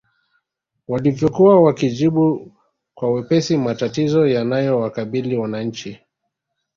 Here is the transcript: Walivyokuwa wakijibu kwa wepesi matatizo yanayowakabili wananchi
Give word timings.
Walivyokuwa 0.87 1.61
wakijibu 1.63 2.51
kwa 2.93 3.11
wepesi 3.11 3.57
matatizo 3.57 4.27
yanayowakabili 4.27 5.37
wananchi 5.37 5.99